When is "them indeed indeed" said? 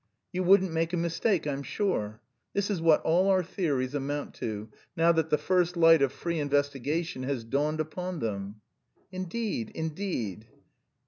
8.17-10.47